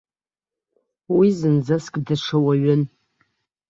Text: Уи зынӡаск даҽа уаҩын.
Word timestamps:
Уи 1.15 1.27
зынӡаск 1.37 1.93
даҽа 2.05 2.37
уаҩын. 2.45 2.81